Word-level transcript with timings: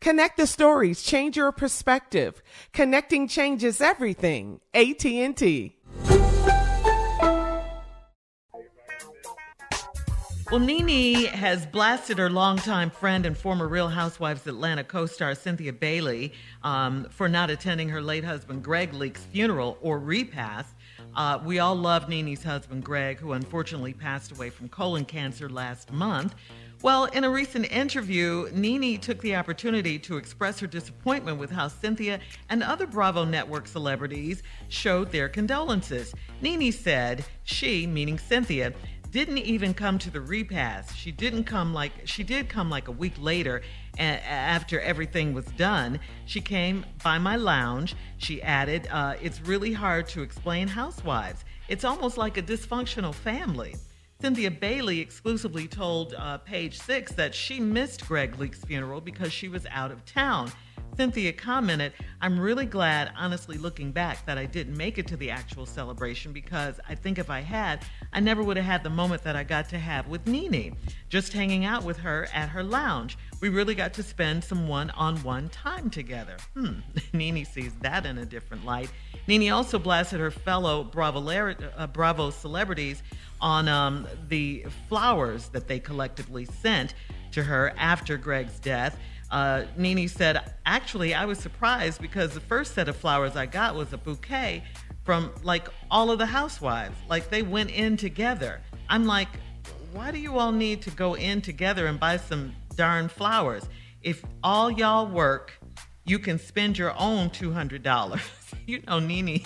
Connect 0.00 0.36
the 0.36 0.46
stories, 0.46 1.02
change 1.02 1.36
your 1.36 1.52
perspective. 1.52 2.42
Connecting 2.72 3.26
changes 3.28 3.80
everything. 3.80 4.60
AT&T. 4.72 5.74
Well, 10.50 10.60
Nene 10.60 11.26
has 11.26 11.66
blasted 11.66 12.16
her 12.16 12.30
longtime 12.30 12.88
friend 12.88 13.26
and 13.26 13.36
former 13.36 13.68
Real 13.68 13.90
Housewives 13.90 14.46
Atlanta 14.46 14.82
co-star 14.82 15.34
Cynthia 15.34 15.74
Bailey 15.74 16.32
um, 16.62 17.04
for 17.10 17.28
not 17.28 17.50
attending 17.50 17.90
her 17.90 18.00
late 18.00 18.24
husband 18.24 18.62
Greg 18.62 18.92
Leakes' 18.92 19.18
funeral 19.18 19.76
or 19.82 19.98
repast. 19.98 20.74
Uh, 21.14 21.38
we 21.44 21.58
all 21.58 21.74
love 21.74 22.08
Nene's 22.08 22.42
husband 22.42 22.82
Greg, 22.82 23.18
who 23.18 23.32
unfortunately 23.32 23.92
passed 23.92 24.32
away 24.32 24.48
from 24.48 24.70
colon 24.70 25.04
cancer 25.04 25.50
last 25.50 25.92
month. 25.92 26.34
Well, 26.80 27.06
in 27.06 27.24
a 27.24 27.30
recent 27.30 27.72
interview, 27.72 28.48
Nene 28.52 29.00
took 29.00 29.20
the 29.20 29.34
opportunity 29.34 29.98
to 29.98 30.16
express 30.16 30.60
her 30.60 30.68
disappointment 30.68 31.36
with 31.36 31.50
how 31.50 31.66
Cynthia 31.66 32.20
and 32.50 32.62
other 32.62 32.86
Bravo 32.86 33.24
Network 33.24 33.66
celebrities 33.66 34.44
showed 34.68 35.10
their 35.10 35.28
condolences. 35.28 36.14
Nene 36.40 36.70
said 36.70 37.24
she, 37.42 37.84
meaning 37.84 38.16
Cynthia, 38.16 38.72
didn't 39.10 39.38
even 39.38 39.74
come 39.74 39.98
to 39.98 40.10
the 40.10 40.20
repast. 40.20 40.96
She 40.96 41.10
didn't 41.10 41.44
come 41.44 41.74
like 41.74 41.92
she 42.04 42.22
did 42.22 42.48
come 42.48 42.70
like 42.70 42.86
a 42.86 42.92
week 42.92 43.14
later 43.18 43.62
and 43.96 44.20
after 44.22 44.78
everything 44.80 45.34
was 45.34 45.46
done. 45.46 45.98
She 46.26 46.40
came 46.40 46.86
by 47.02 47.18
my 47.18 47.34
lounge. 47.34 47.96
She 48.18 48.40
added, 48.40 48.86
uh, 48.92 49.14
"It's 49.20 49.40
really 49.40 49.72
hard 49.72 50.06
to 50.10 50.22
explain 50.22 50.68
housewives. 50.68 51.44
It's 51.68 51.82
almost 51.82 52.18
like 52.18 52.36
a 52.36 52.42
dysfunctional 52.42 53.14
family." 53.14 53.74
Cynthia 54.20 54.50
Bailey 54.50 54.98
exclusively 54.98 55.68
told 55.68 56.12
uh, 56.14 56.38
Page 56.38 56.76
Six 56.80 57.12
that 57.12 57.32
she 57.32 57.60
missed 57.60 58.04
Greg 58.08 58.36
Leakes' 58.36 58.66
funeral 58.66 59.00
because 59.00 59.32
she 59.32 59.48
was 59.48 59.64
out 59.70 59.92
of 59.92 60.04
town. 60.04 60.50
Cynthia 60.96 61.32
commented, 61.32 61.92
I'm 62.20 62.40
really 62.40 62.66
glad, 62.66 63.12
honestly, 63.16 63.56
looking 63.56 63.92
back, 63.92 64.26
that 64.26 64.36
I 64.36 64.46
didn't 64.46 64.76
make 64.76 64.98
it 64.98 65.06
to 65.06 65.16
the 65.16 65.30
actual 65.30 65.64
celebration 65.64 66.32
because 66.32 66.80
I 66.88 66.96
think 66.96 67.20
if 67.20 67.30
I 67.30 67.38
had, 67.38 67.84
I 68.12 68.18
never 68.18 68.42
would 68.42 68.56
have 68.56 68.66
had 68.66 68.82
the 68.82 68.90
moment 68.90 69.22
that 69.22 69.36
I 69.36 69.44
got 69.44 69.68
to 69.68 69.78
have 69.78 70.08
with 70.08 70.26
Nene, 70.26 70.76
just 71.08 71.32
hanging 71.32 71.64
out 71.64 71.84
with 71.84 71.98
her 71.98 72.26
at 72.34 72.48
her 72.48 72.64
lounge. 72.64 73.16
We 73.40 73.50
really 73.50 73.76
got 73.76 73.94
to 73.94 74.02
spend 74.02 74.42
some 74.42 74.66
one 74.66 74.90
on 74.90 75.22
one 75.22 75.48
time 75.50 75.90
together. 75.90 76.38
Hmm, 76.54 76.80
Nene 77.12 77.44
sees 77.44 77.74
that 77.82 78.04
in 78.04 78.18
a 78.18 78.26
different 78.26 78.64
light. 78.64 78.90
Nene 79.28 79.52
also 79.52 79.78
blasted 79.78 80.20
her 80.20 80.30
fellow 80.30 80.82
Bravo, 80.82 81.20
uh, 81.28 81.86
Bravo 81.88 82.30
celebrities 82.30 83.02
on 83.40 83.68
um, 83.68 84.08
the 84.28 84.64
flowers 84.88 85.48
that 85.48 85.68
they 85.68 85.78
collectively 85.78 86.46
sent 86.46 86.94
to 87.32 87.42
her 87.42 87.74
after 87.76 88.16
Greg's 88.16 88.58
death. 88.58 88.98
Uh, 89.30 89.64
Nene 89.76 90.08
said, 90.08 90.54
Actually, 90.64 91.12
I 91.12 91.26
was 91.26 91.38
surprised 91.38 92.00
because 92.00 92.32
the 92.32 92.40
first 92.40 92.74
set 92.74 92.88
of 92.88 92.96
flowers 92.96 93.36
I 93.36 93.44
got 93.44 93.74
was 93.74 93.92
a 93.92 93.98
bouquet 93.98 94.64
from 95.04 95.30
like 95.42 95.68
all 95.90 96.10
of 96.10 96.18
the 96.18 96.26
housewives. 96.26 96.96
Like 97.08 97.28
they 97.28 97.42
went 97.42 97.70
in 97.70 97.98
together. 97.98 98.62
I'm 98.88 99.04
like, 99.04 99.28
why 99.92 100.10
do 100.10 100.18
you 100.18 100.38
all 100.38 100.52
need 100.52 100.80
to 100.82 100.90
go 100.90 101.14
in 101.14 101.42
together 101.42 101.86
and 101.86 102.00
buy 102.00 102.16
some 102.16 102.54
darn 102.76 103.08
flowers? 103.08 103.68
If 104.02 104.24
all 104.42 104.70
y'all 104.70 105.06
work, 105.06 105.57
you 106.08 106.18
can 106.18 106.38
spend 106.38 106.78
your 106.78 106.94
own 106.98 107.30
$200. 107.30 108.20
you 108.66 108.82
know, 108.86 108.98
Nene 108.98 109.42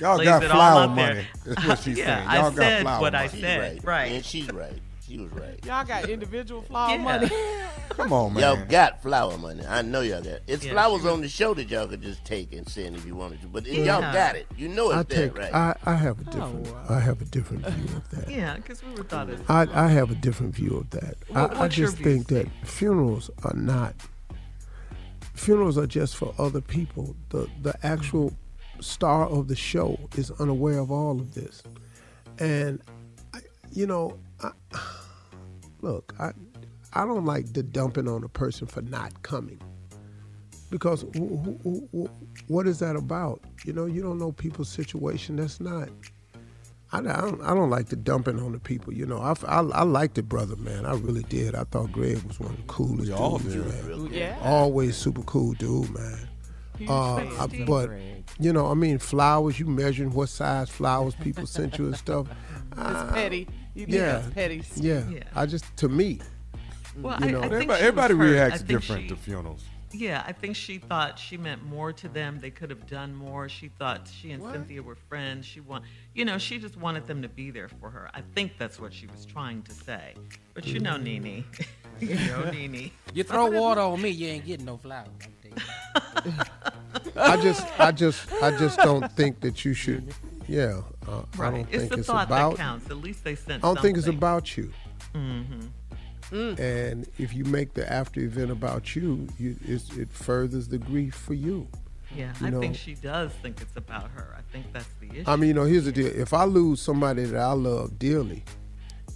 Y'all 0.00 0.22
got 0.22 0.44
flower 0.44 0.88
money. 0.88 1.26
That's 1.44 1.66
what 1.66 1.78
she's 1.80 1.98
yeah, 1.98 2.18
saying. 2.18 2.24
Y'all 2.24 2.46
I 2.46 2.50
got 2.50 2.54
said 2.56 2.82
flower 2.82 3.00
what 3.00 3.12
money. 3.12 3.24
I 3.24 3.28
said. 3.28 3.60
right. 3.60 3.84
Right. 3.84 4.12
And 4.12 4.24
she's 4.24 4.48
right. 4.52 4.72
She 5.06 5.18
was 5.18 5.30
right. 5.32 5.58
Y'all 5.66 5.84
got 5.84 6.08
individual 6.08 6.62
flower 6.62 6.90
Yeah. 6.90 7.02
money. 7.02 7.30
Come 7.90 8.12
on, 8.12 8.32
man. 8.34 8.42
Y'all 8.42 8.66
got 8.66 9.02
flower 9.02 9.36
money. 9.36 9.64
I 9.66 9.82
know 9.82 10.00
y'all 10.00 10.22
got 10.22 10.34
it. 10.34 10.42
It's 10.46 10.64
Yeah, 10.64 10.72
flowers 10.72 11.02
she 11.02 11.08
on 11.08 11.20
the 11.20 11.28
show 11.28 11.52
that 11.54 11.68
y'all 11.68 11.86
could 11.86 12.00
just 12.02 12.24
take 12.24 12.52
and 12.54 12.66
send 12.68 12.96
if 12.96 13.04
you 13.04 13.14
wanted 13.16 13.40
to. 13.42 13.48
But 13.48 13.66
Yeah. 13.66 13.84
y'all 13.84 14.12
got 14.12 14.36
it. 14.36 14.46
You 14.56 14.68
know 14.68 14.92
I 14.92 15.00
it's 15.00 15.14
there, 15.14 15.28
take. 15.28 15.38
right? 15.38 15.54
I, 15.54 15.74
I 15.84 15.94
have 15.94 16.18
a 16.18 16.24
oh, 16.28 16.32
different. 16.32 16.68
Oh, 16.68 16.94
I 16.94 17.00
have 17.00 17.20
a 17.20 17.24
different 17.24 17.66
view 17.66 17.96
of 17.96 18.10
that. 18.10 18.30
Yeah, 18.30 18.56
because 18.56 18.82
we 18.84 18.92
were 18.94 19.02
thought 19.04 19.28
it. 19.30 19.40
I, 19.48 19.66
I 19.72 19.88
have 19.88 20.10
a 20.10 20.14
different 20.14 20.54
view 20.54 20.76
of 20.76 20.90
that. 20.90 21.16
What- 21.28 21.56
I, 21.56 21.64
I 21.64 21.68
just 21.68 21.96
view, 21.96 22.04
think 22.04 22.28
that 22.28 22.46
funerals 22.66 23.30
are 23.42 23.54
not. 23.54 23.94
Funerals 25.34 25.78
are 25.78 25.86
just 25.86 26.16
for 26.16 26.34
other 26.38 26.60
people. 26.60 27.16
The 27.30 27.48
the 27.62 27.74
actual 27.84 28.32
star 28.80 29.26
of 29.26 29.48
the 29.48 29.56
show 29.56 29.98
is 30.16 30.30
unaware 30.32 30.78
of 30.78 30.90
all 30.90 31.20
of 31.20 31.34
this, 31.34 31.62
and 32.38 32.80
I, 33.34 33.40
you 33.72 33.86
know, 33.86 34.18
I, 34.42 34.50
look, 35.80 36.14
I 36.18 36.32
I 36.92 37.04
don't 37.06 37.24
like 37.24 37.52
the 37.52 37.62
dumping 37.62 38.08
on 38.08 38.24
a 38.24 38.28
person 38.28 38.66
for 38.66 38.82
not 38.82 39.22
coming. 39.22 39.60
Because 40.70 41.02
wh- 41.02 41.66
wh- 41.66 41.94
wh- 41.94 42.50
what 42.50 42.66
is 42.66 42.78
that 42.78 42.96
about? 42.96 43.42
You 43.64 43.74
know, 43.74 43.84
you 43.86 44.02
don't 44.02 44.18
know 44.18 44.32
people's 44.32 44.70
situation. 44.70 45.36
That's 45.36 45.60
not. 45.60 45.90
I, 46.92 46.98
I 46.98 47.02
don't. 47.02 47.40
I 47.42 47.54
don't 47.54 47.70
like 47.70 47.86
the 47.88 47.96
dumping 47.96 48.38
on 48.40 48.52
the 48.52 48.58
people. 48.58 48.92
You 48.92 49.06
know, 49.06 49.18
I, 49.18 49.34
I, 49.46 49.60
I 49.60 49.82
liked 49.82 50.18
it, 50.18 50.28
brother, 50.28 50.56
man. 50.56 50.84
I 50.84 50.94
really 50.94 51.22
did. 51.22 51.54
I 51.54 51.64
thought 51.64 51.90
Greg 51.92 52.22
was 52.22 52.38
one 52.38 52.50
of 52.50 52.56
the 52.58 52.62
coolest 52.64 53.08
We 53.08 53.12
all 53.14 53.38
dudes, 53.38 53.54
did. 53.54 53.86
man. 53.86 54.08
Yeah. 54.12 54.38
Always 54.42 54.96
super 54.96 55.22
cool 55.22 55.52
dude, 55.54 55.90
man. 55.90 56.28
Uh, 56.88 57.14
I- 57.38 57.46
too. 57.46 57.64
but 57.64 57.90
you 58.40 58.52
know, 58.52 58.66
I 58.66 58.74
mean, 58.74 58.98
flowers. 58.98 59.58
You 59.58 59.66
measuring 59.66 60.12
what 60.12 60.28
size 60.28 60.68
flowers 60.68 61.14
people 61.14 61.46
sent 61.46 61.78
you 61.78 61.86
and 61.86 61.96
stuff. 61.96 62.26
It's 62.76 63.12
petty. 63.12 63.48
You 63.74 63.84
yeah. 63.88 64.12
that's 64.12 64.30
petty. 64.30 64.62
Yeah, 64.76 65.02
Yeah. 65.10 65.22
I 65.34 65.44
just 65.46 65.64
to 65.76 65.88
me, 65.90 66.20
Well, 66.98 67.18
You 67.20 67.26
I, 67.26 67.30
know. 67.30 67.38
I 67.38 67.42
think 67.42 67.52
Everybody, 67.70 67.82
everybody 67.82 68.14
hurt. 68.14 68.20
I 68.22 68.30
reacts 68.30 68.56
think 68.62 68.68
different 68.68 69.02
she- 69.02 69.08
to 69.08 69.16
funerals. 69.16 69.62
Yeah, 69.92 70.22
I 70.26 70.32
think 70.32 70.56
she 70.56 70.78
thought 70.78 71.18
she 71.18 71.36
meant 71.36 71.64
more 71.64 71.92
to 71.92 72.08
them. 72.08 72.38
They 72.40 72.50
could 72.50 72.70
have 72.70 72.86
done 72.86 73.14
more. 73.14 73.48
She 73.48 73.68
thought 73.68 74.08
she 74.08 74.30
and 74.32 74.42
Cynthia 74.52 74.82
were 74.82 74.94
friends. 74.94 75.46
She 75.46 75.60
want, 75.60 75.84
you 76.14 76.24
know, 76.24 76.38
she 76.38 76.58
just 76.58 76.76
wanted 76.76 77.06
them 77.06 77.22
to 77.22 77.28
be 77.28 77.50
there 77.50 77.68
for 77.68 77.90
her. 77.90 78.10
I 78.14 78.22
think 78.34 78.52
that's 78.58 78.80
what 78.80 78.92
she 78.92 79.06
was 79.06 79.24
trying 79.26 79.62
to 79.62 79.72
say. 79.72 80.14
But 80.54 80.66
you 80.66 80.80
know, 80.80 80.96
Nene, 80.96 81.44
you 82.00 82.14
know, 82.14 82.50
Nene. 82.50 82.90
You 83.12 83.24
throw 83.24 83.50
water 83.50 83.80
on 83.82 84.00
me, 84.00 84.08
you 84.10 84.28
ain't 84.28 84.46
getting 84.46 84.66
no 84.66 84.76
flowers. 84.78 85.08
I'm 85.94 86.02
telling 86.22 86.34
you. 86.34 87.12
I 87.16 87.36
just, 87.42 87.80
I 87.80 87.92
just, 87.92 88.32
I 88.42 88.50
just 88.58 88.78
don't 88.78 89.10
think 89.12 89.40
that 89.40 89.64
you 89.64 89.74
should. 89.74 90.14
Yeah, 90.48 90.82
uh, 91.08 91.22
I 91.38 91.50
don't 91.50 91.60
It's 91.70 91.70
think 91.70 91.90
the 91.90 91.98
it's 91.98 92.06
thought 92.06 92.26
about. 92.26 92.52
that 92.52 92.56
counts. 92.58 92.90
At 92.90 92.96
least 92.98 93.24
they 93.24 93.34
sent. 93.34 93.64
I 93.64 93.68
don't 93.68 93.80
think 93.80 93.96
it's 93.96 94.06
about 94.06 94.56
you. 94.56 94.72
Mm-hmm. 95.14 95.60
Mm. 96.32 96.58
And 96.58 97.06
if 97.18 97.34
you 97.34 97.44
make 97.44 97.74
the 97.74 97.90
after 97.92 98.20
event 98.20 98.50
about 98.50 98.96
you, 98.96 99.28
you 99.38 99.56
it 99.68 100.10
furthers 100.10 100.68
the 100.68 100.78
grief 100.78 101.14
for 101.14 101.34
you. 101.34 101.68
Yeah, 102.16 102.32
you 102.40 102.46
I 102.46 102.50
think 102.60 102.76
she 102.76 102.94
does 102.94 103.32
think 103.42 103.60
it's 103.60 103.76
about 103.76 104.10
her. 104.10 104.34
I 104.36 104.40
think 104.50 104.72
that's 104.72 104.88
the 105.00 105.10
issue. 105.10 105.24
I 105.26 105.36
mean, 105.36 105.48
you 105.48 105.54
know, 105.54 105.64
here's 105.64 105.84
the 105.84 105.92
deal: 105.92 106.06
if 106.06 106.32
I 106.32 106.44
lose 106.44 106.80
somebody 106.80 107.24
that 107.24 107.38
I 107.40 107.52
love 107.52 107.98
dearly, 107.98 108.44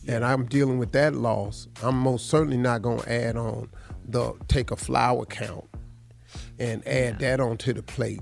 and 0.07 0.25
I'm 0.25 0.45
dealing 0.45 0.79
with 0.79 0.93
that 0.93 1.15
loss, 1.15 1.69
I'm 1.83 1.99
most 1.99 2.29
certainly 2.29 2.59
not 2.59 2.83
going 2.83 3.01
to 3.01 3.13
add 3.13 3.37
on 3.37 3.71
the 4.07 4.35
take 4.49 4.71
a 4.71 4.77
flower 4.77 5.25
count 5.25 5.65
and 6.59 6.87
add 6.87 7.19
that 7.21 7.41
onto 7.41 7.73
the 7.73 7.83
plate, 7.83 8.21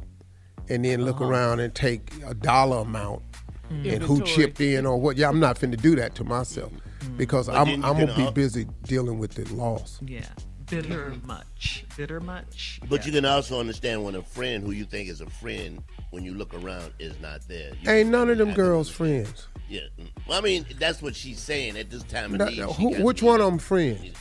and 0.69 0.85
then 0.85 1.05
look 1.05 1.21
oh. 1.21 1.29
around 1.29 1.59
and 1.59 1.75
take 1.75 2.13
a 2.25 2.35
dollar 2.35 2.79
amount 2.79 3.23
mm. 3.71 3.93
and 3.93 4.05
who 4.05 4.23
chipped 4.23 4.61
in 4.61 4.87
or 4.87 5.01
what. 5.01 5.17
Yeah, 5.17 5.29
I'm 5.29 5.41
not 5.41 5.59
finna 5.59 5.81
do 5.81 5.97
that 5.97 6.15
to 6.17 6.25
myself 6.25 6.73
because 7.17 7.47
But 7.47 7.57
I'm 7.57 7.67
then 7.67 7.85
I'm 7.85 7.99
gonna 7.99 8.15
be 8.15 8.23
al- 8.25 8.33
busy 8.33 8.67
dealing 8.85 9.19
with 9.19 9.33
the 9.35 9.45
loss. 9.55 9.99
yeah, 10.07 10.27
bitter 10.71 11.15
much, 11.25 11.85
bitter 11.97 12.21
much. 12.21 12.81
But 12.89 13.01
Yeah. 13.01 13.07
you 13.07 13.13
can 13.13 13.25
also 13.25 13.61
understand 13.61 14.05
when 14.05 14.15
a 14.15 14.23
friend 14.23 14.65
who 14.65 14.73
you 14.73 14.85
think 14.85 15.09
is 15.09 15.21
a 15.21 15.29
friend, 15.31 15.83
when 16.11 16.25
you 16.25 16.35
look 16.35 16.55
around, 16.55 16.93
is 16.99 17.15
not 17.21 17.47
there. 17.49 17.73
You 17.83 17.91
Ain't 17.91 18.11
none 18.11 18.29
of 18.31 18.39
them 18.39 18.53
girls 18.55 18.89
understand. 18.89 19.27
friends. 19.29 19.49
Yeah, 19.69 19.81
mm. 19.99 20.09
well, 20.29 20.39
I 20.39 20.41
mean 20.43 20.67
that's 20.79 21.01
what 21.03 21.17
she's 21.17 21.39
saying 21.41 21.77
at 21.79 21.91
this 21.91 22.03
time 22.05 22.33
of 22.35 22.39
No, 22.41 22.45
need. 22.47 22.59
no, 22.59 22.73
she 22.75 22.83
who, 22.95 23.03
which 23.03 23.23
one 23.23 23.41
of 23.41 23.47
them 23.47 23.59
friends? 23.59 24.13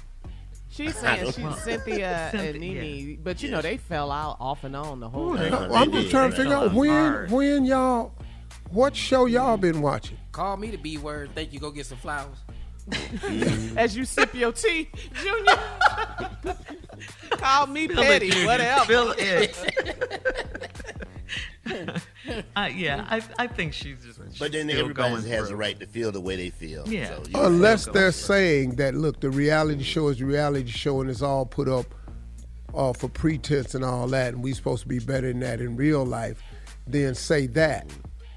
She's 0.69 0.95
saying 0.95 1.25
she's 1.27 1.37
Well, 1.39 1.53
Cynthia, 1.53 2.29
Cynthia, 2.31 2.49
and 2.51 2.59
Nene, 2.59 3.09
yeah. 3.09 3.15
but 3.23 3.43
you 3.43 3.51
know 3.51 3.61
they 3.61 3.77
fell 3.77 4.11
out 4.11 4.37
off 4.39 4.63
and 4.63 4.75
on 4.75 4.99
the 5.01 5.09
whole 5.09 5.33
they- 5.33 5.49
time. 5.49 5.69
No, 5.69 5.75
I'm 5.75 5.91
just 5.91 6.09
trying 6.09 6.31
to 6.31 6.35
figure 6.37 6.53
out 6.55 6.73
when 6.73 6.89
hard. 6.89 7.31
when 7.31 7.65
y'all 7.65 8.11
what 8.71 8.95
show 8.95 9.25
y'all 9.25 9.57
been 9.57 9.81
watching. 9.83 10.17
Call 10.31 10.57
me 10.57 10.71
the 10.71 10.77
B 10.77 10.97
word. 10.97 11.29
Think 11.35 11.53
you 11.53 11.59
go 11.59 11.69
get 11.69 11.85
some 11.85 11.99
flowers. 11.99 12.37
As 13.77 13.95
you 13.95 14.05
sip 14.05 14.33
your 14.33 14.51
tea, 14.51 14.89
Junior. 15.21 15.59
Call 17.31 17.67
me 17.67 17.87
Feel 17.87 17.99
it, 17.99 18.03
petty, 18.05 18.29
Junior. 18.29 18.45
whatever. 18.47 18.85
Feel 18.85 19.13
it. 19.17 19.57
uh, 22.55 22.69
yeah, 22.73 23.05
I, 23.09 23.21
I 23.39 23.47
think 23.47 23.73
she's 23.73 24.03
just. 24.03 24.19
But 24.39 24.51
then 24.51 24.67
she's 24.69 24.79
everybody 24.79 25.11
going 25.15 25.25
has 25.27 25.49
a 25.49 25.55
right 25.55 25.79
to 25.79 25.85
feel 25.85 26.11
the 26.11 26.19
way 26.21 26.35
they 26.35 26.49
feel. 26.49 26.87
Yeah. 26.87 27.15
So 27.31 27.45
Unless 27.45 27.85
they're 27.85 27.93
comfortable. 28.11 28.11
saying 28.11 28.75
that 28.75 28.95
look, 28.95 29.21
the 29.21 29.29
reality 29.29 29.83
show 29.83 30.09
is 30.09 30.19
the 30.19 30.25
reality 30.25 30.69
show 30.69 30.99
and 31.01 31.09
it's 31.09 31.21
all 31.21 31.45
put 31.45 31.69
up 31.69 31.85
uh, 32.73 32.91
for 32.93 33.07
pretense 33.07 33.75
and 33.75 33.85
all 33.85 34.07
that, 34.07 34.33
and 34.33 34.43
we're 34.43 34.55
supposed 34.55 34.81
to 34.83 34.87
be 34.89 34.99
better 34.99 35.27
than 35.27 35.39
that 35.41 35.61
in 35.61 35.75
real 35.77 36.05
life, 36.05 36.41
then 36.87 37.15
say 37.15 37.47
that. 37.47 37.87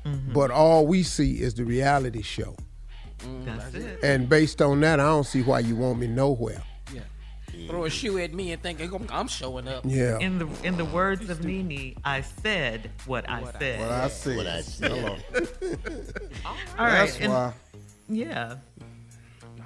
Mm-hmm. 0.04 0.32
But 0.32 0.50
all 0.52 0.86
we 0.86 1.02
see 1.02 1.40
is 1.40 1.54
the 1.54 1.64
reality 1.64 2.22
show. 2.22 2.56
That's 3.44 3.74
it. 3.74 4.00
And 4.02 4.28
based 4.28 4.60
on 4.62 4.80
that, 4.80 5.00
I 5.00 5.04
don't 5.04 5.24
see 5.24 5.42
why 5.42 5.60
you 5.60 5.76
want 5.76 5.98
me 5.98 6.06
nowhere. 6.06 6.62
Yeah. 6.92 7.00
Throw 7.68 7.84
a 7.84 7.90
shoe 7.90 8.18
at 8.18 8.34
me 8.34 8.52
and 8.52 8.62
think 8.62 8.80
I'm, 8.80 9.06
I'm 9.10 9.28
showing 9.28 9.68
up. 9.68 9.84
Yeah. 9.86 10.18
In 10.18 10.38
the 10.38 10.48
in 10.62 10.76
the 10.76 10.84
words 10.84 11.30
of 11.30 11.44
Nene, 11.44 11.96
I 12.04 12.20
said 12.20 12.90
what 13.06 13.28
I 13.28 13.42
said. 13.58 13.80
What 13.80 13.90
I 13.90 14.08
said. 14.08 14.36
What 14.36 14.46
I 14.46 14.60
said. 14.60 14.90
Hello. 14.90 15.16
All 16.78 16.84
right. 16.84 16.92
That's 17.06 17.18
and- 17.18 17.32
why. 17.32 17.52
Yeah. 18.08 18.56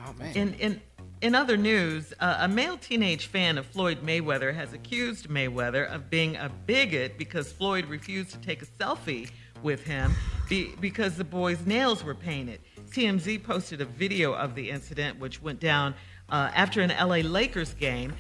Oh 0.07 0.13
man. 0.19 0.35
In 0.35 0.55
in 0.55 0.81
in 1.21 1.35
other 1.35 1.57
news, 1.57 2.15
uh, 2.21 2.39
a 2.41 2.49
male 2.49 2.79
teenage 2.79 3.27
fan 3.27 3.59
of 3.59 3.67
Floyd 3.67 3.99
Mayweather 4.03 4.55
has 4.55 4.73
accused 4.73 5.29
Mayweather 5.29 5.87
of 5.93 6.09
being 6.09 6.37
a 6.37 6.51
bigot 6.67 7.19
because 7.19 7.53
Floyd 7.53 7.85
refused 7.87 8.31
to 8.31 8.39
take 8.39 8.63
a 8.63 8.67
selfie 8.67 9.31
with 9.63 9.85
him 9.85 10.15
be, 10.51 10.75
because 10.81 11.17
the 11.17 11.25
boy's 11.25 11.65
nails 11.65 12.05
were 12.05 12.15
painted. 12.15 12.61
TMZ 12.91 13.43
posted 13.43 13.81
a 13.81 13.87
video 13.87 14.35
of 14.35 14.55
the 14.55 14.69
incident, 14.69 15.19
which 15.19 15.41
went 15.41 15.61
down 15.61 15.95
uh, 16.29 16.51
after 16.55 16.83
an 16.83 16.91
LA 16.91 17.19
Lakers 17.19 17.73
game. 17.75 18.13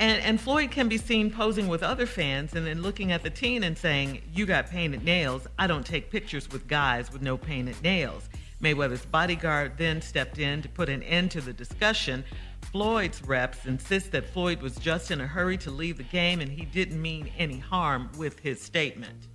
And, 0.00 0.20
and 0.22 0.40
Floyd 0.40 0.72
can 0.72 0.88
be 0.88 0.98
seen 0.98 1.30
posing 1.30 1.68
with 1.68 1.84
other 1.84 2.06
fans 2.06 2.54
and 2.54 2.66
then 2.66 2.82
looking 2.82 3.12
at 3.12 3.22
the 3.22 3.30
teen 3.30 3.62
and 3.62 3.78
saying, 3.78 4.22
You 4.32 4.46
got 4.46 4.68
painted 4.68 5.04
nails. 5.04 5.46
I 5.56 5.68
don't 5.68 5.86
take 5.86 6.10
pictures 6.10 6.50
with 6.50 6.66
guys 6.66 7.12
with 7.12 7.22
no 7.22 7.36
painted 7.36 7.80
nails. 7.80 8.28
Mayweather's 8.60 9.04
bodyguard 9.04 9.76
then 9.76 10.00
stepped 10.00 10.38
in 10.38 10.62
to 10.62 10.68
put 10.68 10.88
an 10.88 11.02
end 11.04 11.30
to 11.32 11.40
the 11.40 11.52
discussion. 11.52 12.24
Floyd's 12.62 13.22
reps 13.22 13.66
insist 13.66 14.10
that 14.12 14.28
Floyd 14.30 14.62
was 14.62 14.76
just 14.76 15.10
in 15.12 15.20
a 15.20 15.26
hurry 15.26 15.58
to 15.58 15.70
leave 15.70 15.98
the 15.98 16.02
game 16.02 16.40
and 16.40 16.50
he 16.50 16.64
didn't 16.64 17.00
mean 17.00 17.30
any 17.38 17.58
harm 17.58 18.10
with 18.16 18.40
his 18.40 18.60
statement. 18.60 19.28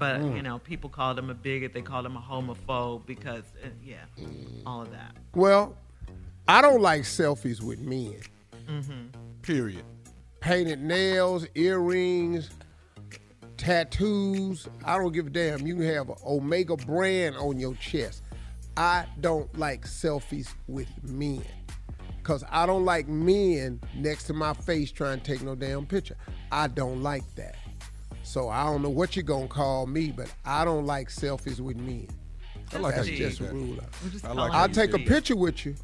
But, 0.00 0.22
you 0.22 0.42
know, 0.42 0.58
people 0.58 0.88
called 0.88 1.18
him 1.18 1.28
a 1.28 1.34
bigot, 1.34 1.74
they 1.74 1.82
called 1.82 2.06
him 2.06 2.16
a 2.16 2.20
homophobe 2.20 3.04
because, 3.04 3.44
uh, 3.62 3.68
yeah, 3.84 3.96
all 4.64 4.80
of 4.80 4.90
that. 4.92 5.14
Well, 5.34 5.76
I 6.48 6.62
don't 6.62 6.80
like 6.80 7.02
selfies 7.02 7.62
with 7.62 7.78
men. 7.80 8.16
Period. 9.42 9.84
Painted 10.40 10.80
nails, 10.80 11.46
earrings, 11.54 12.48
tattoos. 13.58 14.68
I 14.86 14.96
don't 14.96 15.12
give 15.12 15.26
a 15.26 15.30
damn. 15.30 15.66
You 15.66 15.76
can 15.76 15.84
have 15.84 16.08
an 16.08 16.16
Omega 16.26 16.76
brand 16.76 17.36
on 17.36 17.60
your 17.60 17.74
chest. 17.74 18.22
I 18.78 19.04
don't 19.20 19.54
like 19.58 19.84
selfies 19.84 20.54
with 20.66 20.88
men. 21.02 21.44
Cause 22.22 22.42
I 22.50 22.64
don't 22.64 22.84
like 22.84 23.06
men 23.06 23.80
next 23.94 24.24
to 24.24 24.32
my 24.32 24.54
face 24.54 24.92
trying 24.92 25.20
to 25.20 25.24
take 25.24 25.42
no 25.42 25.54
damn 25.54 25.84
picture. 25.84 26.16
I 26.50 26.68
don't 26.68 27.02
like 27.02 27.24
that. 27.34 27.56
So 28.30 28.48
I 28.48 28.62
don't 28.62 28.80
know 28.80 28.90
what 28.90 29.16
you're 29.16 29.24
gonna 29.24 29.48
call 29.48 29.88
me, 29.88 30.12
but 30.12 30.32
I 30.44 30.64
don't 30.64 30.86
like 30.86 31.08
selfies 31.08 31.58
with 31.58 31.76
men. 31.76 32.06
I 32.72 32.78
like 32.78 32.94
how 32.94 32.98
That's 32.98 33.10
you 33.10 33.16
just 33.16 33.38
did 33.38 33.48
a 33.48 33.50
that. 33.50 33.54
rule. 33.56 33.78
I 34.22 34.32
like 34.32 34.52
I'll 34.52 34.68
take 34.68 34.90
a 34.90 34.98
Steve. 34.98 35.08
picture 35.08 35.34
with 35.34 35.66
you, 35.66 35.74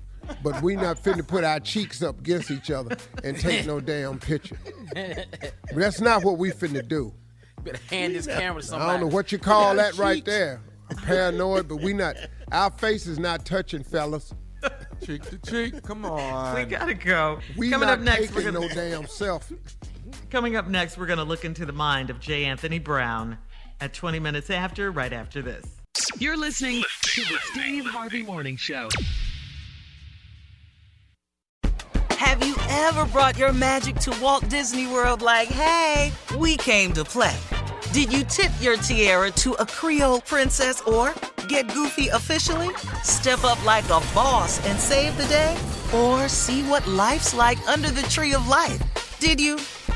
but 0.45 0.63
we 0.63 0.77
not 0.77 1.03
finna 1.03 1.27
put 1.27 1.43
our 1.43 1.59
cheeks 1.59 2.05
up 2.05 2.21
against 2.21 2.53
each 2.53 2.71
other 2.71 2.97
and 3.25 3.37
take 3.37 3.67
no 3.67 3.81
damn 3.81 4.21
picture. 4.21 4.57
That's 5.75 6.01
not 6.01 6.23
what 6.23 6.39
we 6.39 6.53
finna 6.53 6.87
do. 6.87 7.13
Better 7.65 7.81
hand 7.91 8.15
this 8.15 8.29
camera 8.29 8.63
to 8.63 8.69
somebody. 8.69 8.91
I 8.91 8.93
don't 8.93 9.09
know 9.09 9.13
what 9.13 9.33
you 9.33 9.39
call 9.39 9.75
that 9.75 9.99
right 9.99 10.25
there. 10.25 10.61
I'm 10.89 10.99
paranoid, 10.99 11.67
but 11.67 11.83
we 11.83 11.95
not. 11.95 12.15
Our 12.53 12.71
faces 12.71 13.19
not 13.19 13.45
touching, 13.45 13.83
fellas. 13.83 14.33
Cheek 15.05 15.23
to 15.31 15.39
cheek. 15.39 15.83
Come 15.83 16.05
on. 16.05 16.55
We 16.55 16.65
gotta 16.65 16.95
go. 16.95 17.41
We 17.57 17.71
Coming 17.71 17.89
not 17.89 17.99
up 17.99 18.05
next, 18.05 18.33
we're 18.37 18.45
gonna... 18.45 18.61
no 18.61 18.69
damn 18.73 19.03
selfie. 19.03 19.59
Coming 20.31 20.57
up 20.57 20.67
next, 20.67 20.99
we're 20.99 21.07
going 21.07 21.19
to 21.19 21.25
look 21.25 21.45
into 21.45 21.65
the 21.65 21.73
mind 21.73 22.11
of 22.11 22.19
J. 22.19 22.47
Anthony 22.47 22.81
Brown 22.81 23.39
at 23.81 23.95
20 23.95 24.19
minutes 24.19 24.51
after, 24.51 24.91
right 24.91 25.13
after 25.13 25.41
this. 25.41 25.65
You're 26.19 26.37
listening 26.37 26.83
to 27.03 27.21
the 27.23 27.39
Steve 27.53 27.87
Harvey 27.87 28.25
Morning 28.25 28.57
Show. 28.57 28.89
Have 32.11 32.45
you 32.45 32.57
ever 32.69 33.05
brought 33.07 33.39
your 33.39 33.53
magic 33.53 33.97
to 34.01 34.17
Walt 34.21 34.49
Disney 34.49 34.89
World 34.89 35.23
like, 35.23 35.47
hey, 35.47 36.13
we 36.37 36.57
came 36.57 36.93
to 36.95 37.05
play? 37.05 37.37
Did 37.93 38.13
you 38.13 38.25
tip 38.25 38.51
your 38.61 38.77
tiara 38.79 39.31
to 39.31 39.53
a 39.55 39.67
Creole 39.67 40.21
princess 40.23 40.81
or 40.83 41.15
get 41.47 41.73
goofy 41.73 42.09
officially? 42.09 42.75
Step 43.05 43.45
up 43.45 43.65
like 43.65 43.85
a 43.85 44.03
boss 44.13 44.65
and 44.67 44.79
save 44.79 45.17
the 45.19 45.27
day? 45.27 45.57
Or 45.95 46.29
see 46.29 46.65
what 46.65 46.85
life's 46.89 47.33
like 47.33 47.59
under 47.69 47.91
the 47.91 48.03
tree 48.03 48.35
of 48.35 48.49
life? 48.49 48.83
Did 49.21 49.41
you? 49.41 49.59